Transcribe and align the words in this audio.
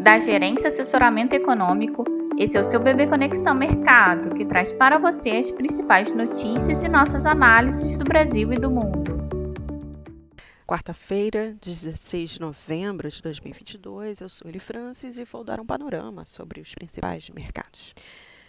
da 0.00 0.18
Gerência 0.18 0.68
Assessoramento 0.68 1.34
Econômico. 1.34 2.04
Esse 2.38 2.56
é 2.56 2.60
o 2.60 2.64
seu 2.64 2.80
Bebê 2.80 3.06
Conexão 3.06 3.54
Mercado, 3.54 4.34
que 4.34 4.46
traz 4.46 4.72
para 4.72 4.98
você 4.98 5.30
as 5.30 5.50
principais 5.50 6.10
notícias 6.10 6.82
e 6.82 6.88
nossas 6.88 7.26
análises 7.26 7.98
do 7.98 8.04
Brasil 8.04 8.50
e 8.50 8.56
do 8.56 8.70
mundo. 8.70 9.20
Quarta-feira, 10.66 11.54
16 11.60 12.30
de 12.30 12.40
novembro 12.40 13.10
de 13.10 13.20
2022, 13.20 14.20
eu 14.22 14.28
sou 14.28 14.48
Eli 14.48 14.58
Francis 14.58 15.18
e 15.18 15.24
vou 15.24 15.44
dar 15.44 15.60
um 15.60 15.66
panorama 15.66 16.24
sobre 16.24 16.60
os 16.60 16.74
principais 16.74 17.28
mercados 17.28 17.94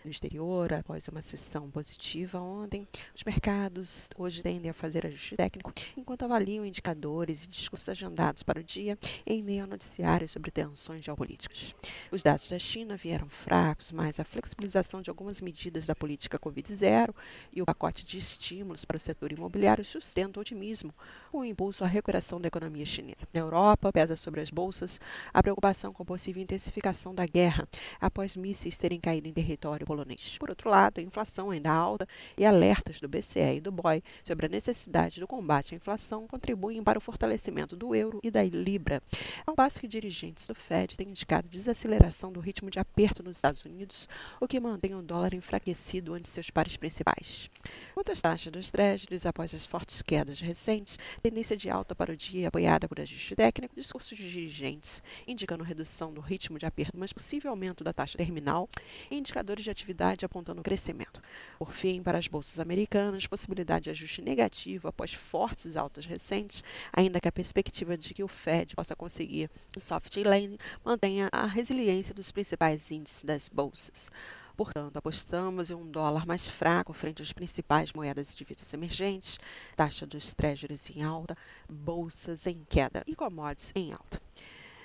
no 0.03 0.11
exterior 0.11 0.73
após 0.73 1.07
uma 1.07 1.21
sessão 1.21 1.69
positiva 1.69 2.39
ontem. 2.39 2.87
Os 3.15 3.23
mercados 3.23 4.09
hoje 4.17 4.41
tendem 4.41 4.71
a 4.71 4.73
fazer 4.73 5.05
ajuste 5.05 5.35
técnico 5.35 5.71
enquanto 5.95 6.23
avaliam 6.23 6.65
indicadores 6.65 7.43
e 7.43 7.47
discursos 7.47 7.89
agendados 7.89 8.43
para 8.43 8.59
o 8.59 8.63
dia 8.63 8.97
em 9.25 9.43
meio 9.43 9.63
ao 9.63 9.69
noticiário 9.69 10.27
sobre 10.27 10.51
tensões 10.51 11.03
geopolíticas. 11.03 11.75
Os 12.11 12.23
dados 12.23 12.49
da 12.49 12.57
China 12.57 12.97
vieram 12.97 13.29
fracos, 13.29 13.91
mas 13.91 14.19
a 14.19 14.23
flexibilização 14.23 15.01
de 15.01 15.09
algumas 15.09 15.39
medidas 15.39 15.85
da 15.85 15.95
política 15.95 16.39
Covid-0 16.39 17.13
e 17.53 17.61
o 17.61 17.65
pacote 17.65 18.03
de 18.03 18.17
estímulos 18.17 18.85
para 18.85 18.97
o 18.97 18.99
setor 18.99 19.31
imobiliário 19.31 19.85
sustentam 19.85 20.39
o 20.39 20.41
otimismo, 20.41 20.93
o 21.31 21.45
impulso 21.45 21.83
à 21.83 21.87
recuperação 21.87 22.41
da 22.41 22.47
economia 22.47 22.85
chinesa. 22.85 23.27
Na 23.33 23.41
Europa, 23.41 23.91
pesa 23.91 24.15
sobre 24.15 24.41
as 24.41 24.49
bolsas 24.49 24.99
a 25.33 25.41
preocupação 25.41 25.93
com 25.93 26.03
possível 26.03 26.41
intensificação 26.41 27.13
da 27.13 27.25
guerra 27.25 27.67
após 27.99 28.35
mísseis 28.35 28.77
terem 28.77 28.99
caído 28.99 29.27
em 29.27 29.33
território 29.33 29.85
polonês. 29.91 30.37
Por 30.37 30.49
outro 30.49 30.69
lado, 30.69 30.99
a 30.99 31.03
inflação 31.03 31.51
ainda 31.51 31.69
alta 31.69 32.07
e 32.37 32.45
alertas 32.45 33.01
do 33.01 33.09
BCE 33.09 33.57
e 33.57 33.59
do 33.59 33.73
BOE 33.73 34.01
sobre 34.23 34.45
a 34.45 34.49
necessidade 34.49 35.19
do 35.19 35.27
combate 35.27 35.73
à 35.73 35.77
inflação 35.77 36.25
contribuem 36.27 36.81
para 36.81 36.97
o 36.97 37.01
fortalecimento 37.01 37.75
do 37.75 37.93
euro 37.93 38.21
e 38.23 38.31
da 38.31 38.41
libra, 38.43 39.03
ao 39.45 39.53
passo 39.53 39.81
que 39.81 39.87
dirigentes 39.87 40.47
do 40.47 40.55
Fed 40.55 40.95
têm 40.95 41.09
indicado 41.09 41.49
desaceleração 41.49 42.31
do 42.31 42.39
ritmo 42.39 42.69
de 42.69 42.79
aperto 42.79 43.21
nos 43.21 43.35
Estados 43.35 43.65
Unidos, 43.65 44.07
o 44.39 44.47
que 44.47 44.61
mantém 44.61 44.95
o 44.95 45.01
dólar 45.01 45.33
enfraquecido 45.33 46.13
ante 46.13 46.29
seus 46.29 46.49
pares 46.49 46.77
principais. 46.77 47.49
Quanto 47.93 48.13
às 48.13 48.21
taxas 48.21 48.51
dos 48.51 48.71
treasuries, 48.71 49.25
após 49.25 49.53
as 49.53 49.65
fortes 49.65 50.01
quedas 50.01 50.39
recentes, 50.39 50.97
tendência 51.21 51.57
de 51.57 51.69
alta 51.69 51.93
para 51.93 52.13
o 52.13 52.17
dia 52.17 52.47
apoiada 52.47 52.87
por 52.87 53.01
ajuste 53.01 53.35
técnico, 53.35 53.75
discursos 53.75 54.17
de 54.17 54.31
dirigentes 54.31 55.03
indicando 55.27 55.63
redução 55.63 56.13
do 56.13 56.21
ritmo 56.21 56.57
de 56.57 56.65
aperto, 56.65 56.97
mas 56.97 57.11
possível 57.11 57.51
aumento 57.51 57.83
da 57.83 57.91
taxa 57.91 58.17
terminal, 58.17 58.69
e 59.09 59.17
indicadores 59.17 59.63
de 59.63 59.71
atividade 59.81 60.23
apontando 60.23 60.61
crescimento. 60.61 61.21
Por 61.57 61.71
fim, 61.71 62.03
para 62.03 62.17
as 62.17 62.27
bolsas 62.27 62.59
americanas, 62.59 63.25
possibilidade 63.25 63.85
de 63.85 63.89
ajuste 63.89 64.21
negativo 64.21 64.87
após 64.87 65.13
fortes 65.13 65.75
altas 65.75 66.05
recentes, 66.05 66.63
ainda 66.93 67.19
que 67.19 67.27
a 67.27 67.31
perspectiva 67.31 67.97
de 67.97 68.13
que 68.13 68.23
o 68.23 68.27
Fed 68.27 68.75
possa 68.75 68.95
conseguir 68.95 69.49
o 69.75 69.79
soft 69.79 70.15
landing 70.17 70.57
mantenha 70.85 71.29
a 71.31 71.45
resiliência 71.45 72.13
dos 72.13 72.31
principais 72.31 72.91
índices 72.91 73.23
das 73.23 73.49
bolsas. 73.49 74.09
Portanto, 74.55 74.97
apostamos 74.97 75.71
em 75.71 75.73
um 75.73 75.89
dólar 75.89 76.25
mais 76.25 76.47
fraco 76.47 76.93
frente 76.93 77.21
às 77.21 77.33
principais 77.33 77.91
moedas 77.93 78.31
e 78.31 78.35
divisas 78.35 78.71
emergentes, 78.73 79.39
taxa 79.75 80.05
dos 80.05 80.33
treasuries 80.35 80.89
em 80.91 81.01
alta, 81.01 81.35
bolsas 81.67 82.45
em 82.45 82.63
queda 82.69 83.03
e 83.07 83.15
commodities 83.15 83.71
em 83.75 83.91
alta. 83.91 84.21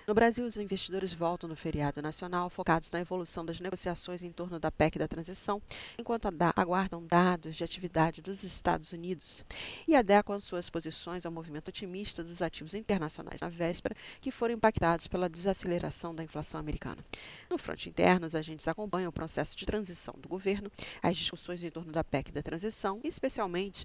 No 0.06 0.14
Brasil, 0.14 0.46
os 0.46 0.56
investidores 0.56 1.12
voltam 1.12 1.48
no 1.48 1.56
feriado 1.56 2.00
nacional 2.00 2.48
focados 2.48 2.88
na 2.92 3.00
evolução 3.00 3.44
das 3.44 3.58
negociações 3.58 4.22
em 4.22 4.30
torno 4.30 4.60
da 4.60 4.70
PEC 4.70 5.00
da 5.00 5.08
transição, 5.08 5.60
enquanto 5.98 6.28
aguardam 6.54 7.04
dados 7.04 7.56
de 7.56 7.64
atividade 7.64 8.22
dos 8.22 8.44
Estados 8.44 8.92
Unidos 8.92 9.44
e 9.88 9.96
adequam 9.96 10.38
suas 10.38 10.70
posições 10.70 11.26
ao 11.26 11.32
movimento 11.32 11.70
otimista 11.70 12.22
dos 12.22 12.40
ativos 12.40 12.72
internacionais 12.72 13.40
na 13.40 13.48
véspera, 13.48 13.96
que 14.20 14.30
foram 14.30 14.54
impactados 14.54 15.08
pela 15.08 15.28
desaceleração 15.28 16.14
da 16.14 16.22
inflação 16.22 16.60
americana. 16.60 17.04
No 17.50 17.58
fronte 17.58 17.88
interno, 17.88 18.28
os 18.28 18.36
agentes 18.36 18.68
acompanham 18.68 19.08
o 19.08 19.12
processo 19.12 19.56
de 19.56 19.66
transição 19.66 20.14
do 20.18 20.28
governo, 20.28 20.70
as 21.02 21.16
discussões 21.16 21.64
em 21.64 21.70
torno 21.70 21.90
da 21.90 22.04
PEC 22.04 22.30
da 22.30 22.42
transição, 22.42 23.00
especialmente 23.02 23.84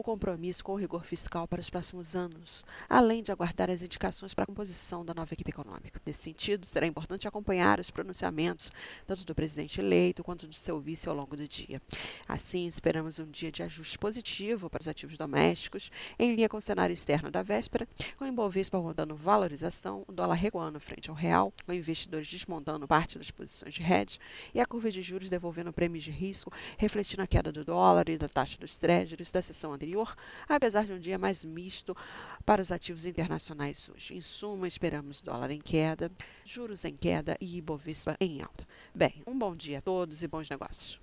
o 0.00 0.02
compromisso 0.02 0.64
com 0.64 0.72
o 0.72 0.76
rigor 0.76 1.04
fiscal 1.04 1.46
para 1.46 1.60
os 1.60 1.68
próximos 1.68 2.16
anos, 2.16 2.64
além 2.88 3.22
de 3.22 3.30
aguardar 3.30 3.68
as 3.68 3.82
indicações 3.82 4.32
para 4.32 4.44
a 4.44 4.46
composição 4.46 5.04
da 5.04 5.12
nova 5.12 5.34
equipe 5.34 5.50
econômica. 5.50 6.00
Nesse 6.06 6.22
sentido, 6.22 6.64
será 6.64 6.86
importante 6.86 7.28
acompanhar 7.28 7.78
os 7.78 7.90
pronunciamentos 7.90 8.72
tanto 9.06 9.26
do 9.26 9.34
presidente 9.34 9.78
eleito 9.78 10.24
quanto 10.24 10.48
de 10.48 10.56
seu 10.56 10.80
vice 10.80 11.06
ao 11.06 11.14
longo 11.14 11.36
do 11.36 11.46
dia. 11.46 11.82
Assim, 12.26 12.66
esperamos 12.66 13.18
um 13.18 13.26
dia 13.26 13.52
de 13.52 13.62
ajuste 13.62 13.98
positivo 13.98 14.70
para 14.70 14.80
os 14.80 14.88
ativos 14.88 15.18
domésticos, 15.18 15.90
em 16.18 16.34
linha 16.34 16.48
com 16.48 16.56
o 16.56 16.62
cenário 16.62 16.94
externo 16.94 17.30
da 17.30 17.42
véspera, 17.42 17.86
com 18.16 18.24
o 18.24 18.28
Ibovespa 18.28 18.78
apontando 18.78 19.14
valorização, 19.14 20.02
o 20.08 20.12
dólar 20.12 20.36
recuando 20.36 20.80
frente 20.80 21.10
ao 21.10 21.16
real, 21.16 21.52
com 21.66 21.74
investidores 21.74 22.26
desmontando 22.26 22.88
parte 22.88 23.18
das 23.18 23.30
posições 23.30 23.74
de 23.74 23.82
hedge 23.82 24.18
e 24.54 24.60
a 24.60 24.64
curva 24.64 24.90
de 24.90 25.02
juros 25.02 25.28
devolvendo 25.28 25.74
prêmios 25.74 26.02
de 26.02 26.10
risco, 26.10 26.50
refletindo 26.78 27.22
a 27.22 27.26
queda 27.26 27.52
do 27.52 27.66
dólar 27.66 28.08
e 28.08 28.16
da 28.16 28.30
taxa 28.30 28.56
dos 28.56 28.78
treasuries 28.78 29.30
da 29.30 29.42
sessão 29.42 29.74
anterior 29.74 29.89
anterior, 29.90 30.14
apesar 30.48 30.84
de 30.84 30.92
um 30.92 30.98
dia 30.98 31.18
mais 31.18 31.44
misto 31.44 31.96
para 32.44 32.62
os 32.62 32.70
ativos 32.70 33.04
internacionais 33.04 33.88
hoje. 33.88 34.14
Em 34.14 34.20
suma, 34.20 34.66
esperamos 34.66 35.20
dólar 35.20 35.50
em 35.50 35.58
queda, 35.58 36.10
juros 36.44 36.84
em 36.84 36.94
queda 36.94 37.36
e 37.40 37.58
Ibovespa 37.58 38.16
em 38.20 38.40
alta. 38.40 38.66
Bem, 38.94 39.22
um 39.26 39.36
bom 39.36 39.54
dia 39.54 39.78
a 39.78 39.82
todos 39.82 40.22
e 40.22 40.28
bons 40.28 40.48
negócios. 40.48 41.00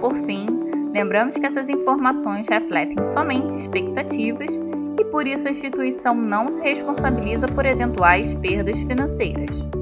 Por 0.00 0.14
fim, 0.26 0.46
lembramos 0.92 1.36
que 1.36 1.46
essas 1.46 1.68
informações 1.68 2.48
refletem 2.48 3.02
somente 3.04 3.54
expectativas 3.54 4.58
e 4.98 5.04
por 5.06 5.26
isso 5.26 5.46
a 5.46 5.50
instituição 5.50 6.14
não 6.14 6.50
se 6.50 6.60
responsabiliza 6.60 7.46
por 7.48 7.64
eventuais 7.64 8.34
perdas 8.34 8.80
financeiras. 8.82 9.77